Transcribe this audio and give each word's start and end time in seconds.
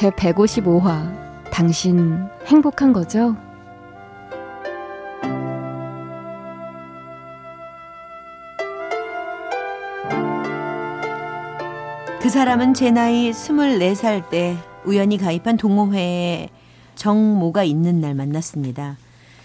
제 0.00 0.08
155화 0.08 1.50
당신 1.52 2.26
행복한 2.46 2.94
거죠? 2.94 3.36
그 12.22 12.30
사람은 12.30 12.72
제 12.72 12.90
나이 12.90 13.30
24살 13.30 14.30
때 14.30 14.56
우연히 14.86 15.18
가입한 15.18 15.58
동호회에 15.58 16.48
정모가 16.94 17.64
있는 17.64 18.00
날 18.00 18.14
만났습니다. 18.14 18.96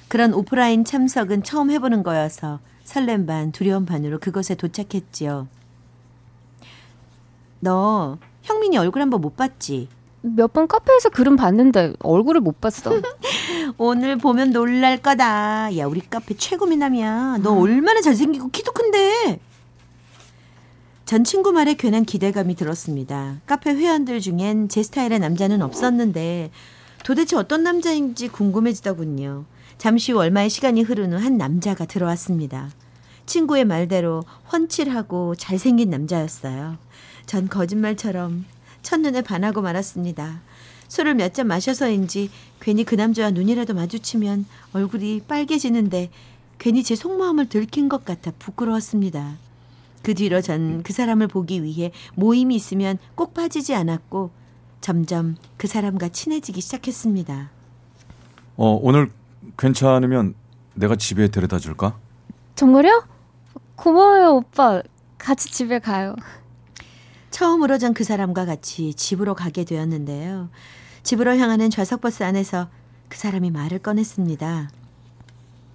그런 0.07 0.33
오프라인 0.33 0.85
참석은 0.85 1.43
처음 1.43 1.69
해보는 1.69 2.01
거여서 2.01 2.61
설렘 2.85 3.25
반 3.25 3.51
두려움 3.51 3.85
반으로 3.85 4.19
그곳에 4.19 4.55
도착했지요. 4.55 5.49
너 7.59 8.17
형민이 8.43 8.77
얼굴 8.77 9.01
한번 9.01 9.19
못 9.19 9.35
봤지? 9.35 9.89
몇 10.25 10.51
번 10.53 10.67
카페에서 10.67 11.09
글은 11.09 11.35
봤는데 11.35 11.93
얼굴을 11.99 12.41
못 12.41 12.59
봤어. 12.59 12.91
오늘 13.77 14.17
보면 14.17 14.51
놀랄 14.51 14.97
거다. 14.97 15.75
야, 15.77 15.85
우리 15.85 16.01
카페 16.01 16.35
최고 16.35 16.65
미남이야. 16.65 17.39
너 17.43 17.53
얼마나 17.59 18.01
잘생기고 18.01 18.49
키도 18.49 18.71
큰데. 18.71 19.39
전 21.05 21.23
친구 21.23 21.51
말에 21.51 21.75
괜한 21.75 22.03
기대감이 22.03 22.55
들었습니다. 22.55 23.37
카페 23.45 23.71
회원들 23.75 24.19
중엔 24.21 24.69
제 24.69 24.81
스타일의 24.81 25.19
남자는 25.19 25.61
없었는데 25.61 26.49
도대체 27.03 27.35
어떤 27.35 27.61
남자인지 27.63 28.29
궁금해지더군요. 28.29 29.45
잠시 29.77 30.11
후 30.13 30.19
얼마의 30.19 30.49
시간이 30.49 30.81
흐른 30.81 31.13
후 31.13 31.17
한 31.23 31.37
남자가 31.37 31.85
들어왔습니다. 31.85 32.69
친구의 33.27 33.65
말대로 33.65 34.23
훤칠하고 34.51 35.35
잘생긴 35.35 35.91
남자였어요. 35.91 36.77
전 37.27 37.49
거짓말처럼 37.49 38.45
첫눈에 38.85 39.21
반하고 39.23 39.61
말았습니다. 39.61 40.41
술을 40.87 41.15
몇 41.15 41.33
잔 41.33 41.47
마셔서인지 41.47 42.29
괜히 42.59 42.83
그 42.83 42.95
남자와 42.95 43.31
눈이라도 43.31 43.73
마주치면 43.73 44.45
얼굴이 44.73 45.21
빨개지는데 45.27 46.11
괜히 46.59 46.83
제 46.83 46.95
속마음을 46.95 47.49
들킨 47.49 47.89
것 47.89 48.05
같아 48.05 48.31
부끄러웠습니다. 48.39 49.33
그 50.03 50.13
뒤로 50.13 50.39
전 50.41 50.81
그 50.83 50.93
사람을 50.93 51.27
보기 51.27 51.63
위해 51.63 51.91
모임이 52.13 52.55
있으면 52.55 52.99
꼭 53.15 53.33
빠지지 53.33 53.73
않았고 53.73 54.29
점점 54.79 55.35
그 55.57 55.67
사람과 55.67 56.09
친해지기 56.09 56.61
시작했습니다. 56.61 57.49
어, 58.57 58.79
오늘 58.81 59.11
괜찮으면 59.57 60.35
내가 60.75 60.95
집에 60.95 61.27
데려다 61.29 61.57
줄까? 61.57 61.97
정말요? 62.53 63.03
고마워요, 63.75 64.35
오빠. 64.35 64.81
같이 65.17 65.51
집에 65.51 65.79
가요. 65.79 66.15
처음으로 67.39 67.77
전 67.77 67.93
그 67.93 68.05
사람과 68.05 68.45
같이 68.45 68.93
집으로 68.93 69.35
가게 69.35 69.65
되었는데요. 69.65 70.47
집으로 71.03 71.35
향하는 71.35 71.69
좌석버스 71.69 72.23
안에서 72.23 72.69
그 73.09 73.17
사람이 73.17 73.51
말을 73.51 73.79
꺼냈습니다. 73.79 74.69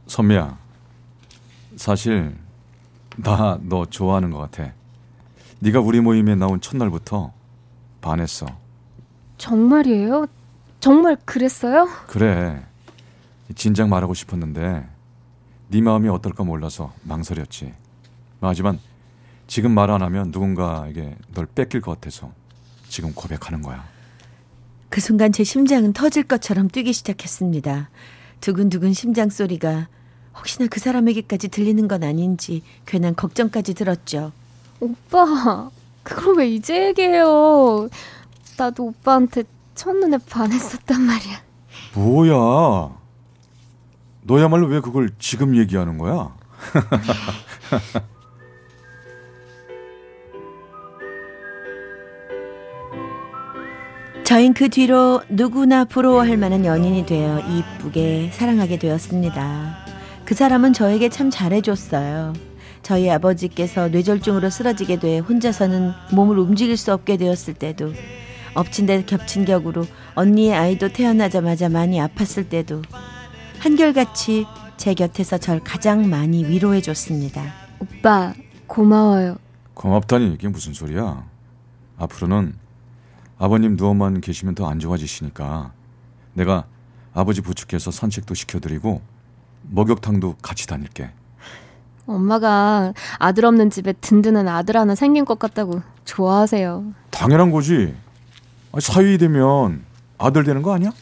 선미야, 0.07 0.57
사실 1.77 2.35
나 3.19 3.59
너 3.63 3.85
좋아하는 3.85 4.31
것 4.31 4.39
같아. 4.39 4.73
네가 5.59 5.81
우리 5.81 6.01
모임에 6.01 6.35
나온 6.35 6.63
첫날부터 6.63 7.31
반했어. 8.01 8.47
정말이에요? 9.37 10.27
정말 10.81 11.17
그랬어요? 11.27 11.89
그래. 12.07 12.65
진작 13.55 13.89
말하고 13.91 14.15
싶었는데 14.15 14.89
네 15.69 15.81
마음이 15.83 16.09
어떨까 16.09 16.43
몰라서 16.43 16.95
망설였지. 17.03 17.75
하지만 18.41 18.79
지금 19.51 19.73
말 19.73 19.91
안 19.91 20.01
하면 20.01 20.31
누군가에게 20.31 21.17
널 21.35 21.45
뺏길 21.45 21.81
것 21.81 21.91
같아서 22.01 22.31
지금 22.89 23.13
고백하는 23.13 23.63
거야. 23.63 23.85
그 24.91 25.01
순간 25.01 25.33
제 25.33 25.43
심장은 25.43 25.93
터질 25.93 26.23
것처럼 26.23 26.69
뛰기 26.69 26.93
시작했습니다. 26.93 27.91
두근두근 28.41 28.93
심장 28.93 29.29
소리가 29.29 29.89
혹시나 30.37 30.69
그 30.71 30.79
사람에게까지 30.79 31.49
들리는 31.49 31.89
건 31.89 32.05
아닌지 32.05 32.63
괜한 32.87 33.17
걱정까지 33.17 33.75
들었죠. 33.75 34.31
오빠, 34.79 35.69
그걸 36.05 36.37
왜 36.37 36.49
이제 36.49 36.87
얘기해요? 36.87 37.89
나도 38.57 38.85
오빠한테 38.85 39.43
첫눈에 39.75 40.19
반했었단 40.31 41.03
말이야. 41.03 41.43
뭐야? 41.97 42.95
너야말로 44.23 44.69
왜 44.69 44.79
그걸 44.79 45.11
지금 45.19 45.57
얘기하는 45.57 45.99
거야? 45.99 46.37
저흰 54.31 54.55
그 54.55 54.69
뒤로 54.69 55.21
누구나 55.29 55.85
부러워할 55.85 56.37
만한 56.37 56.65
연인이 56.65 57.05
되어 57.05 57.41
이쁘게 57.41 58.31
사랑하게 58.33 58.79
되었습니다. 58.79 59.75
그 60.25 60.37
사람은 60.37 60.73
저에게 60.73 61.09
참 61.09 61.31
잘해줬어요. 61.31 62.35
저희 62.81 63.11
아버지께서 63.11 63.89
뇌졸중으로 63.89 64.49
쓰러지게 64.49 65.01
돼 65.01 65.19
혼자서는 65.19 65.91
몸을 66.15 66.39
움직일 66.39 66.77
수 66.77 66.93
없게 66.93 67.17
되었을 67.17 67.55
때도 67.55 67.93
엎친 68.55 68.87
데 68.87 69.05
겹친 69.05 69.47
격으로 69.47 69.85
언니의 70.15 70.55
아이도 70.55 70.91
태어나자마자 70.91 71.69
많이 71.69 71.99
아팠을 71.99 72.49
때도 72.49 72.83
한결같이 73.59 74.47
제 74.77 74.95
곁에서 74.95 75.39
절 75.39 75.59
가장 75.59 76.09
많이 76.09 76.45
위로해 76.45 76.81
줬습니다. 76.81 77.53
오빠, 77.81 78.33
고마워요. 78.69 79.39
고맙다니 79.75 80.35
이게 80.35 80.47
무슨 80.47 80.73
소리야? 80.73 81.27
앞으로는 81.99 82.70
아버님 83.41 83.75
누워만 83.77 84.21
계시면 84.21 84.55
더 84.55 84.67
안 84.69 84.79
좋아지시니까 84.79 85.73
내가 86.35 86.67
아버지 87.15 87.41
부축해서 87.41 87.91
산책도 87.91 88.35
시켜드리고 88.35 89.01
목욕탕도 89.63 90.37
같이 90.43 90.67
다닐게. 90.67 91.11
엄마가 92.07 92.93
아들 93.19 93.45
없는 93.47 93.71
집에 93.71 93.93
든든한 93.95 94.47
아들 94.49 94.77
하나 94.77 94.95
생긴 94.95 95.25
것 95.25 95.39
같다고 95.39 95.81
좋아하세요. 96.05 96.85
당연한 97.11 97.51
거지. 97.51 97.95
사위 98.79 99.17
되면 99.19 99.85
아들 100.19 100.45
되는 100.45 100.61
거 100.63 100.75
아니야? 100.75 100.93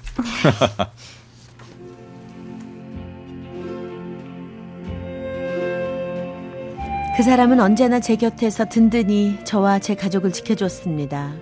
그 7.17 7.23
사람은 7.25 7.59
언제나 7.59 7.99
제 7.99 8.15
곁에서 8.17 8.65
든든히 8.67 9.39
저와 9.45 9.81
제 9.81 9.95
가족을 9.97 10.33
지켜줬습니다. 10.33 11.33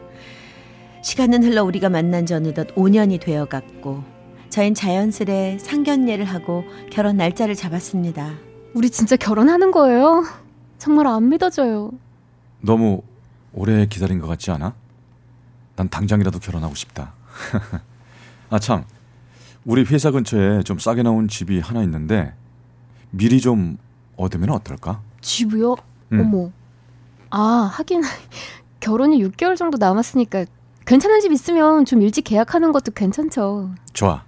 시간은 1.07 1.45
흘러 1.45 1.63
우리가 1.63 1.89
만난 1.89 2.27
지 2.27 2.35
어느덧 2.35 2.75
5년이 2.75 3.21
되어갔고 3.21 4.03
저흰 4.49 4.75
자연스레 4.75 5.59
상견례를 5.61 6.25
하고 6.25 6.65
결혼 6.91 7.17
날짜를 7.17 7.55
잡았습니다. 7.55 8.35
우리 8.75 8.91
진짜 8.91 9.15
결혼하는 9.15 9.71
거예요? 9.71 10.25
정말 10.79 11.07
안 11.07 11.29
믿어져요. 11.29 11.93
너무 12.61 13.03
오래 13.53 13.87
기다린 13.87 14.19
것 14.19 14.27
같지 14.27 14.51
않아? 14.51 14.75
난 15.77 15.89
당장이라도 15.89 16.41
결혼하고 16.41 16.75
싶다. 16.75 17.13
아 18.51 18.59
참, 18.59 18.83
우리 19.65 19.85
회사 19.85 20.11
근처에 20.11 20.65
좀 20.65 20.81
싸게 20.81 21.05
나온 21.05 21.29
집이 21.29 21.61
하나 21.61 21.85
있는데 21.85 22.35
미리 23.13 23.41
좀 23.41 23.79
얻으면 24.17 24.51
어떨까? 24.51 25.03
집이요? 25.21 25.77
음. 26.15 26.21
어머. 26.21 26.51
아, 27.31 27.71
하긴 27.75 28.03
결혼이 28.81 29.23
6개월 29.23 29.57
정도 29.57 29.79
남았으니까 29.79 30.47
괜찮은 30.87 31.21
집 31.21 31.33
있으면 31.33 31.85
좀 31.85 32.01
일찍 32.01 32.23
계약하는 32.23 32.71
것도 32.71 32.93
괜찮죠. 32.93 33.75
좋아. 33.93 34.25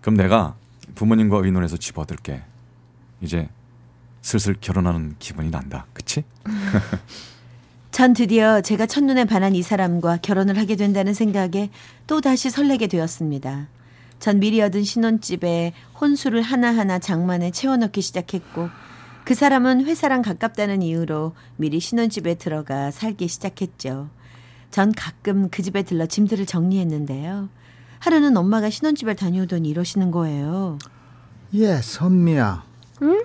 그럼 0.00 0.16
내가 0.16 0.56
부모님과 0.96 1.38
의논해서 1.38 1.76
집 1.76 1.96
얻을게. 1.98 2.42
이제 3.20 3.48
슬슬 4.20 4.56
결혼하는 4.60 5.14
기분이 5.20 5.50
난다. 5.50 5.86
그치? 5.92 6.24
전 7.92 8.14
드디어 8.14 8.60
제가 8.62 8.86
첫눈에 8.86 9.26
반한 9.26 9.54
이 9.54 9.62
사람과 9.62 10.16
결혼을 10.16 10.58
하게 10.58 10.74
된다는 10.74 11.14
생각에 11.14 11.70
또 12.08 12.20
다시 12.20 12.50
설레게 12.50 12.88
되었습니다. 12.88 13.68
전 14.18 14.40
미리 14.40 14.60
얻은 14.60 14.82
신혼집에 14.82 15.72
혼수를 16.00 16.42
하나하나 16.42 16.98
장만에 16.98 17.52
채워넣기 17.52 18.00
시작했고 18.00 18.70
그 19.24 19.34
사람은 19.34 19.84
회사랑 19.84 20.22
가깝다는 20.22 20.82
이유로 20.82 21.34
미리 21.56 21.78
신혼집에 21.78 22.34
들어가 22.34 22.90
살기 22.90 23.28
시작했죠. 23.28 24.08
전 24.72 24.90
가끔 24.92 25.50
그 25.50 25.62
집에 25.62 25.82
들러 25.82 26.06
짐들을 26.06 26.46
정리했는데요. 26.46 27.50
하루는 28.00 28.36
엄마가 28.36 28.70
신혼집을 28.70 29.14
다녀오더니 29.14 29.68
이러시는 29.68 30.10
거예요. 30.10 30.78
예, 31.54 31.76
선미야. 31.76 32.64
응? 33.02 33.22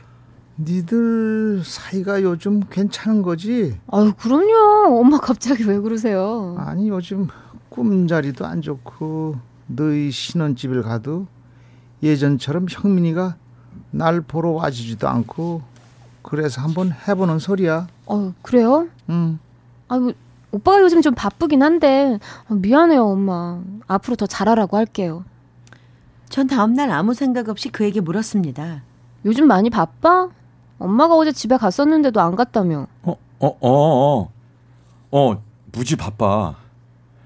니들 0.60 1.64
사이가 1.64 2.22
요즘 2.22 2.60
괜찮은 2.70 3.22
거지? 3.22 3.80
아유, 3.92 4.12
그럼요. 4.20 5.00
엄마 5.00 5.20
갑자기 5.20 5.64
왜 5.64 5.80
그러세요? 5.80 6.56
아니 6.60 6.90
요즘 6.90 7.28
꿈자리도 7.70 8.46
안 8.46 8.62
좋고 8.62 9.38
너희 9.68 10.12
신혼집을 10.12 10.84
가도 10.84 11.28
예전처럼 12.04 12.66
형민이가 12.70 13.38
날 13.92 14.20
보러 14.20 14.50
와주지도 14.52 15.08
않고 15.08 15.62
그래서 16.24 16.62
한번 16.62 16.92
해보는 17.08 17.40
소리야. 17.40 17.88
어, 18.06 18.34
그래요? 18.42 18.88
응. 19.10 19.40
아유, 19.88 20.14
오빠가 20.58 20.82
요즘 20.82 21.04
좀 21.04 21.14
바쁘긴 21.14 21.62
한데 21.62 22.18
아, 22.48 22.54
미안해요, 22.56 23.06
엄마. 23.06 23.62
앞으로 23.86 24.16
더 24.16 24.26
잘하라고 24.26 24.76
할게요. 24.76 25.24
전 26.30 26.48
다음날 26.48 26.90
아무 26.90 27.14
생각 27.14 27.48
없이 27.50 27.70
그에게 27.70 28.02
물었습니다. 28.02 28.82
요즘 29.26 29.48
많이 29.48 29.70
바빠? 29.70 30.30
엄마가 30.80 31.16
어제 31.16 31.32
집에 31.32 31.58
갔었는데도 31.58 32.20
안 32.22 32.36
갔다며. 32.36 32.88
어, 33.04 33.16
어, 33.40 33.48
어, 33.48 33.58
어, 33.62 34.32
어, 35.12 35.44
무지 35.72 35.96
바빠. 35.96 36.56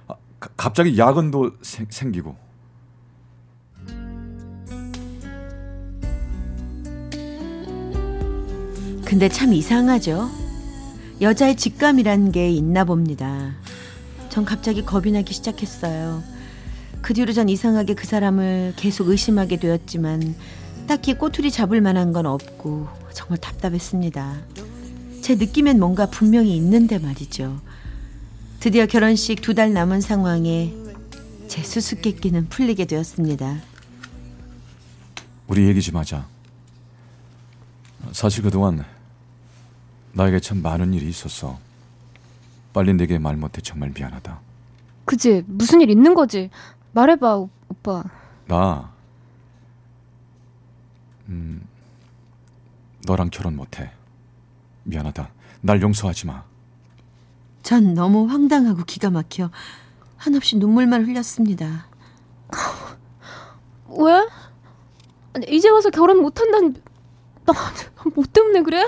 아, 0.07 0.13
가, 0.39 0.49
갑자기 0.57 0.97
야근도 0.97 1.51
생, 1.61 1.87
생기고. 1.89 2.35
근데 9.05 9.27
참 9.29 9.53
이상하죠. 9.53 10.40
여자의 11.21 11.55
직감이란 11.55 12.31
게 12.31 12.49
있나 12.49 12.83
봅니다. 12.83 13.53
전 14.29 14.43
갑자기 14.43 14.83
겁이 14.83 15.11
나기 15.11 15.33
시작했어요. 15.33 16.23
그 17.01 17.13
뒤로 17.13 17.31
전 17.33 17.47
이상하게 17.49 17.93
그 17.93 18.07
사람을 18.07 18.73
계속 18.75 19.09
의심하게 19.09 19.57
되었지만 19.57 20.35
딱히 20.87 21.13
꼬투리 21.13 21.51
잡을 21.51 21.79
만한 21.81 22.11
건 22.11 22.25
없고 22.25 22.87
정말 23.13 23.37
답답했습니다. 23.37 24.41
제 25.21 25.35
느낌엔 25.35 25.79
뭔가 25.79 26.07
분명히 26.07 26.55
있는데 26.57 26.97
말이죠. 26.97 27.61
드디어 28.59 28.85
결혼식 28.85 29.41
두 29.41 29.53
달 29.53 29.73
남은 29.73 30.01
상황에 30.01 30.73
제 31.47 31.61
수수께끼는 31.63 32.49
풀리게 32.49 32.85
되었습니다. 32.85 33.57
우리 35.47 35.67
얘기 35.67 35.81
좀 35.81 35.97
하자. 35.97 36.25
사실 38.11 38.41
그동안 38.43 38.83
나에게 40.13 40.39
참 40.39 40.61
많은 40.61 40.93
일이 40.93 41.07
있었어. 41.09 41.59
빨리 42.73 42.93
내게 42.93 43.17
말 43.19 43.35
못해 43.35 43.61
정말 43.61 43.91
미안하다. 43.95 44.39
그지? 45.05 45.43
무슨 45.47 45.81
일 45.81 45.89
있는 45.89 46.13
거지? 46.13 46.49
말해봐, 46.93 47.37
오- 47.37 47.49
오빠. 47.69 48.03
나, 48.47 48.91
음, 51.27 51.65
너랑 53.05 53.29
결혼 53.31 53.55
못해. 53.55 53.91
미안하다. 54.83 55.29
날 55.61 55.81
용서하지 55.81 56.27
마. 56.27 56.43
전 57.63 57.93
너무 57.93 58.27
황당하고 58.27 58.83
기가 58.83 59.09
막혀 59.09 59.49
한없이 60.17 60.57
눈물만 60.57 61.05
흘렸습니다. 61.05 61.85
왜? 63.87 64.27
아니, 65.33 65.45
이제 65.49 65.69
와서 65.69 65.89
결혼 65.89 66.21
못한다는 66.21 66.75
나, 67.45 67.53
뭐 68.15 68.23
때문에 68.31 68.61
그래? 68.63 68.83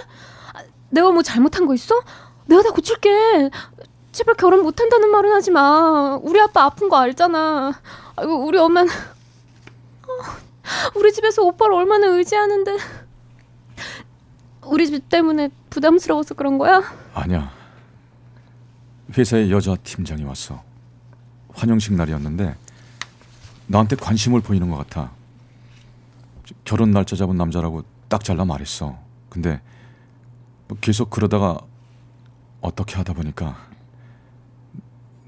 아, 0.94 0.96
내가 0.96 1.12
뭐 1.12 1.24
잘못한 1.24 1.66
거 1.66 1.74
있어? 1.74 1.96
내가 2.46 2.62
다 2.62 2.70
고칠게. 2.72 3.50
제발 4.12 4.36
결혼 4.36 4.62
못한다는 4.62 5.10
말은 5.10 5.34
하지 5.34 5.50
마. 5.50 6.20
우리 6.22 6.40
아빠 6.40 6.66
아픈 6.66 6.88
거 6.88 6.98
알잖아. 6.98 7.74
아이고 8.16 8.46
우리 8.46 8.60
엄마는 8.60 8.92
어, 8.92 10.14
우리 10.96 11.12
집에서 11.12 11.42
오빠를 11.42 11.74
얼마나 11.74 12.08
의지하는데 12.08 12.78
우리 14.66 14.88
집 14.88 15.10
때문에 15.10 15.50
부담스러워서 15.72 16.36
그런 16.36 16.60
거야? 16.60 16.84
아니야. 17.16 17.52
회사에 19.18 19.50
여자 19.50 19.76
팀장이 19.76 20.24
왔어. 20.24 20.62
환영식 21.56 21.96
날이었는데 21.96 22.56
나한테 23.68 23.96
관심을 23.96 24.42
보이는 24.42 24.70
것 24.70 24.78
같아. 24.78 25.12
결혼 26.66 26.92
날짜 26.92 27.16
잡은 27.16 27.36
남자라고 27.36 27.84
딱 28.10 28.24
잘라 28.24 28.46
말했어. 28.46 28.96
근데 29.30 29.50
뭐 29.54 29.73
계속 30.82 31.10
그러다가 31.10 31.60
어떻게 32.62 32.96
하다 32.96 33.14
보니까 33.14 33.58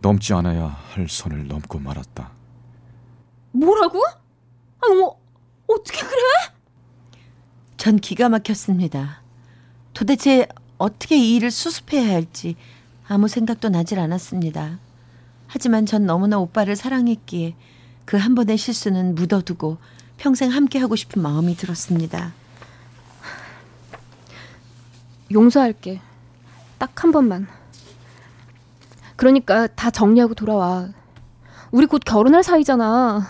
넘지 0.01 0.33
않아야 0.33 0.65
할 0.67 1.07
선을 1.09 1.47
넘고 1.47 1.79
말았다. 1.79 2.31
뭐라고? 3.51 4.01
아니 4.83 4.95
뭐 4.95 5.19
어떻게 5.67 5.99
그래? 6.01 6.21
전 7.77 7.97
기가 7.97 8.29
막혔습니다. 8.29 9.21
도대체 9.93 10.47
어떻게 10.77 11.17
이 11.17 11.35
일을 11.35 11.51
수습해야 11.51 12.07
할지 12.13 12.55
아무 13.07 13.27
생각도 13.27 13.69
나질 13.69 13.99
않았습니다. 13.99 14.79
하지만 15.47 15.85
전 15.85 16.05
너무나 16.05 16.37
오빠를 16.39 16.75
사랑했기에 16.75 17.55
그 18.05 18.17
한 18.17 18.35
번의 18.35 18.57
실수는 18.57 19.15
묻어두고 19.15 19.77
평생 20.17 20.51
함께 20.51 20.79
하고 20.79 20.95
싶은 20.95 21.21
마음이 21.21 21.55
들었습니다. 21.55 22.33
용서할게. 25.31 26.01
딱 26.77 27.03
한 27.03 27.11
번만. 27.11 27.47
그러니까 29.15 29.67
다 29.67 29.89
정리하고 29.89 30.33
돌아와. 30.33 30.89
우리 31.71 31.85
곧 31.85 32.01
결혼할 32.05 32.43
사이잖아. 32.43 33.25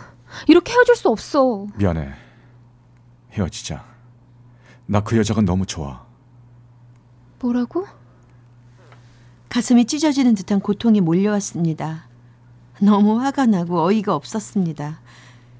이렇게 0.48 0.74
헤어질 0.74 0.96
수 0.96 1.10
없어. 1.10 1.68
미안해. 1.76 2.14
헤어지자. 3.32 3.86
나 4.88 5.02
그 5.02 5.18
여자가 5.18 5.42
너무 5.42 5.66
좋아. 5.66 6.06
뭐라고? 7.40 7.88
가슴이 9.50 9.86
찢어지는 9.86 10.36
듯한 10.36 10.60
고통이 10.60 11.02
몰려왔습니다. 11.02 12.08
너무 12.82 13.20
화가 13.22 13.46
나고 13.46 13.82
어이가 13.84 14.14
없었습니다. 14.16 15.00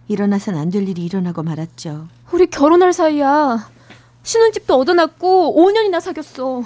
일어나선 0.08 0.58
안 0.58 0.70
될 0.70 0.88
일이 0.88 1.06
일어나고 1.06 1.44
말았죠. 1.44 2.08
우리 2.32 2.48
결혼할 2.48 2.94
사이야. 2.94 3.70
신혼집도 4.26 4.76
얻어놨고 4.76 5.56
5년이나 5.56 6.02
사귀었어. 6.02 6.64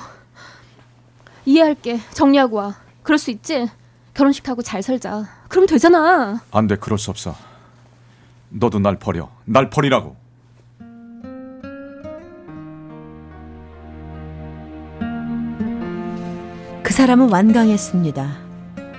이해할게. 1.46 2.00
정리하고 2.14 2.56
와. 2.56 2.76
그럴 3.04 3.18
수 3.18 3.32
있지? 3.32 3.68
결혼식하고 4.14 4.62
잘 4.62 4.82
살자. 4.82 5.28
그럼 5.50 5.68
되잖아. 5.68 6.42
안 6.52 6.68
돼, 6.68 6.78
그럴 6.78 6.98
수 6.98 7.12
없어. 7.12 7.36
너도 8.50 8.80
날 8.80 8.98
버려. 8.98 9.30
날 9.44 9.70
버리라고. 9.70 10.16
그 16.82 16.94
사람은 16.94 17.30
완강했습니다. 17.30 18.38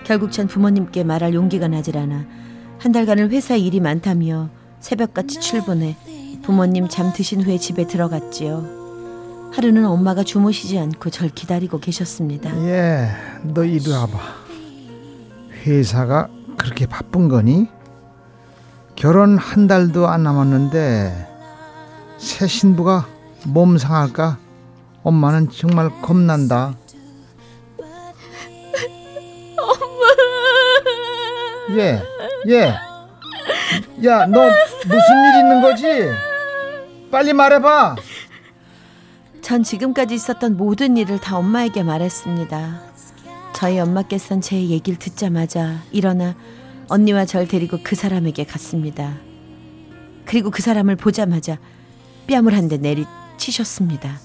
결국 0.05 0.33
전 0.33 0.47
부모님께 0.47 1.03
말할 1.03 1.33
용기가 1.33 1.67
나질 1.67 1.97
않아 1.97 2.27
한 2.79 2.93
달간을 2.93 3.31
회사 3.31 3.57
일이 3.57 3.81
많다며 3.81 4.49
새벽같이 4.81 5.41
출근해 5.41 5.97
부모님 6.43 6.89
잠 6.89 7.13
드신 7.13 7.43
후에 7.43 7.59
집에 7.59 7.87
들어갔지요. 7.87 9.51
하루는 9.55 9.85
엄마가 9.87 10.23
주무시지 10.23 10.79
않고 10.79 11.11
절 11.11 11.29
기다리고 11.29 11.79
계셨습니다. 11.81 12.51
예, 12.67 13.09
너 13.43 13.65
이리 13.65 13.91
와봐. 13.91 14.19
회사가 15.67 16.29
그렇게 16.57 16.87
바쁜 16.87 17.29
거니? 17.29 17.69
결혼 18.97 19.39
한 19.39 19.67
달도 19.67 20.09
안 20.09 20.23
남았는데 20.23 21.27
새 22.19 22.47
신부가 22.47 23.07
몸 23.47 23.79
상할까? 23.79 24.39
엄마는 25.03 25.51
정말 25.51 25.91
겁난다. 26.03 26.75
예, 31.77 32.03
예. 32.49 32.75
야, 34.05 34.27
너 34.27 34.41
무슨 34.41 35.25
일 35.25 35.41
있는 35.41 35.61
거지? 35.63 36.30
빨리 37.11 37.33
말해봐. 37.33 37.97
전 39.43 39.63
지금까지 39.63 40.15
있었던 40.15 40.57
모든 40.57 40.97
일을 40.97 41.19
다 41.19 41.37
엄마에게 41.37 41.83
말했습니다. 41.83 42.81
저희 43.53 43.79
엄마께선 43.81 44.41
제 44.41 44.57
얘기를 44.57 44.99
듣자마자 44.99 45.79
일어나 45.91 46.35
언니와 46.89 47.25
절 47.25 47.49
데리고 47.49 47.79
그 47.83 47.97
사람에게 47.97 48.45
갔습니다. 48.45 49.15
그리고 50.25 50.51
그 50.51 50.63
사람을 50.63 50.97
보자마자 50.97 51.59
뺨을 52.29 52.55
한 52.57 52.69
대 52.69 52.77
내리치셨습니다. 52.77 54.19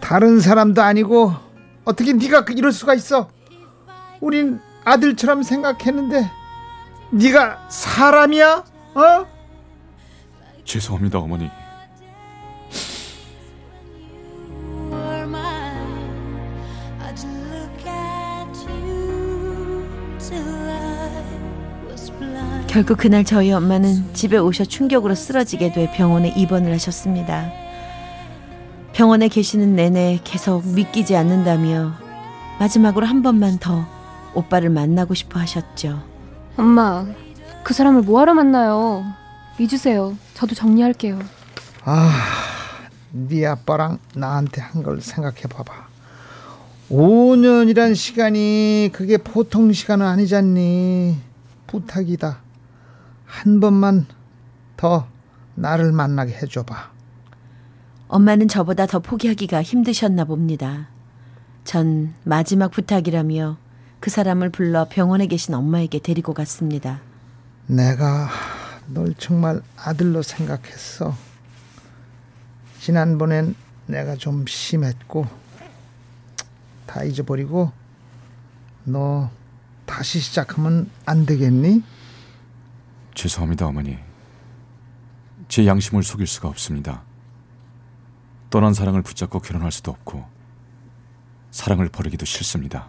다른 0.00 0.40
사람도 0.40 0.82
아니고 0.82 1.32
어떻게 1.84 2.12
네가 2.12 2.44
그- 2.44 2.52
이럴 2.52 2.72
수가 2.72 2.94
있어? 2.94 3.30
우린 4.20 4.60
아들처럼 4.84 5.42
생각했는데 5.42 6.30
네가 7.10 7.68
사람이야? 7.70 8.64
어? 8.94 9.26
죄송합니다, 10.64 11.18
어머니. 11.18 11.50
결국 22.66 22.98
그날 22.98 23.22
저희 23.22 23.52
엄마는 23.52 24.14
집에 24.14 24.36
오셔 24.36 24.64
충격으로 24.64 25.14
쓰러지게 25.14 25.72
돼 25.72 25.92
병원에 25.92 26.30
입원을 26.36 26.72
하셨습니다. 26.72 27.48
병원에 28.92 29.28
계시는 29.28 29.76
내내 29.76 30.18
계속 30.24 30.66
믿기지 30.66 31.14
않는다며 31.16 31.92
마지막으로 32.58 33.06
한 33.06 33.22
번만 33.22 33.58
더 33.58 33.86
오빠를 34.34 34.70
만나고 34.70 35.14
싶어 35.14 35.38
하셨죠. 35.38 36.02
엄마, 36.56 37.06
그 37.62 37.74
사람을 37.74 38.02
뭐하러 38.02 38.34
만나요? 38.34 39.04
잊으세요. 39.58 40.16
저도 40.34 40.54
정리할게요. 40.54 41.18
아, 41.84 42.10
네 43.12 43.46
아빠랑 43.46 43.98
나한테 44.14 44.60
한 44.60 44.82
걸 44.82 45.00
생각해 45.00 45.42
봐봐. 45.42 45.72
5년이란 46.90 47.94
시간이 47.94 48.90
그게 48.92 49.16
보통 49.16 49.72
시간은 49.72 50.04
아니잖니. 50.06 51.18
부탁이다. 51.66 52.38
한 53.26 53.60
번만 53.60 54.06
더 54.76 55.06
나를 55.54 55.92
만나게 55.92 56.32
해줘봐. 56.34 56.92
엄마는 58.08 58.48
저보다 58.48 58.86
더 58.86 58.98
포기하기가 59.00 59.62
힘드셨나 59.62 60.24
봅니다. 60.24 60.88
전 61.64 62.12
마지막 62.24 62.70
부탁이라며 62.70 63.56
그 63.98 64.10
사람을 64.10 64.50
불러 64.50 64.86
병원에 64.88 65.26
계신 65.26 65.54
엄마에게 65.54 65.98
데리고 66.00 66.34
갔습니다. 66.34 67.00
내가 67.66 68.28
널 68.86 69.14
정말 69.14 69.62
아들로 69.76 70.22
생각했어. 70.22 71.16
지난번엔 72.80 73.54
내가 73.86 74.16
좀 74.16 74.46
심했고 74.46 75.26
다 76.86 77.02
잊어버리고 77.02 77.72
너 78.84 79.30
다시 79.86 80.20
시작하면 80.20 80.90
안 81.06 81.26
되겠니? 81.26 81.82
죄송합니다, 83.14 83.66
어머니. 83.66 83.98
제 85.48 85.66
양심을 85.66 86.02
속일 86.02 86.26
수가 86.26 86.48
없습니다. 86.48 87.02
떠난 88.50 88.74
사랑을 88.74 89.02
붙잡고 89.02 89.40
결혼할 89.40 89.72
수도 89.72 89.90
없고 89.90 90.24
사랑을 91.50 91.88
버리기도 91.88 92.24
싫습니다. 92.24 92.88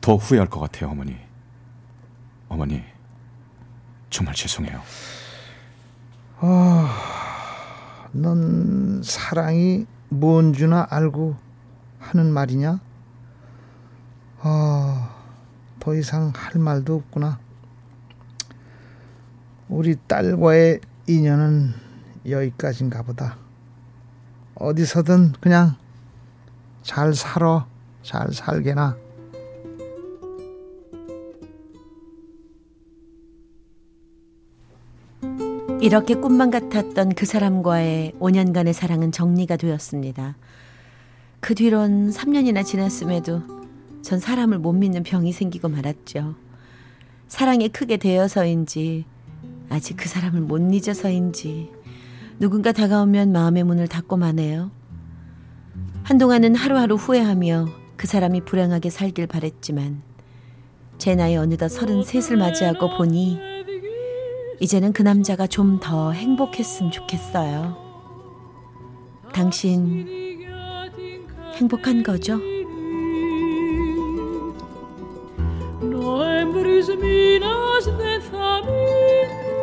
더 0.00 0.16
후회할 0.16 0.48
것 0.48 0.60
같아요, 0.60 0.90
어머니. 0.90 1.16
어머니, 2.48 2.82
정말 4.18 4.34
죄송해요. 4.34 4.82
넌 8.10 9.00
사랑이 9.04 9.86
뭔지나 10.08 10.88
알고 10.90 11.36
하는 12.00 12.32
말이냐? 12.32 12.80
아, 14.40 15.14
더 15.78 15.94
이상 15.94 16.32
할 16.34 16.60
말도 16.60 16.96
없구나. 16.96 17.38
우리 19.68 19.94
딸과의 20.08 20.80
인연은 21.06 21.74
여기까지인가 22.28 23.02
보다. 23.02 23.36
어디서든 24.56 25.34
그냥 25.40 25.76
잘 26.82 27.14
살아, 27.14 27.68
잘 28.02 28.32
살게나. 28.32 28.96
이렇게 35.80 36.14
꿈만 36.14 36.50
같았던 36.50 37.14
그 37.14 37.24
사람과의 37.24 38.14
5년간의 38.18 38.72
사랑은 38.72 39.12
정리가 39.12 39.56
되었습니다. 39.56 40.36
그 41.38 41.54
뒤론 41.54 42.10
3년이나 42.10 42.64
지났음에도 42.64 43.42
전 44.02 44.18
사람을 44.18 44.58
못 44.58 44.72
믿는 44.72 45.04
병이 45.04 45.32
생기고 45.32 45.68
말았죠. 45.68 46.34
사랑이 47.28 47.68
크게 47.68 47.96
되어서인지 47.96 49.04
아직 49.68 49.96
그 49.96 50.08
사람을 50.08 50.40
못 50.40 50.58
잊어서인지 50.74 51.70
누군가 52.40 52.72
다가오면 52.72 53.30
마음의 53.30 53.62
문을 53.62 53.86
닫고 53.86 54.16
마네요. 54.16 54.72
한동안은 56.02 56.56
하루하루 56.56 56.96
후회하며 56.96 57.68
그 57.96 58.08
사람이 58.08 58.44
불행하게 58.46 58.90
살길 58.90 59.28
바랬지만 59.28 60.02
제 60.98 61.14
나이 61.14 61.36
어느덧 61.36 61.66
33을 61.68 62.36
맞이하고 62.36 62.96
보니 62.96 63.47
이제는 64.60 64.92
그 64.92 65.02
남자가 65.02 65.46
좀 65.46 65.78
더 65.80 66.12
행복했으면 66.12 66.90
좋겠어요. 66.90 67.76
당신 69.32 70.06
행복한 71.54 72.02
거죠? 72.02 72.38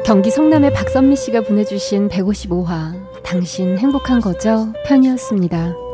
경기 0.06 0.30
성남의 0.30 0.74
박선미 0.74 1.16
씨가 1.16 1.42
보내주신 1.42 2.10
155화 2.10 3.24
당신 3.24 3.78
행복한 3.78 4.22
거죠? 4.22 4.72
편이었습니다. 4.86 5.85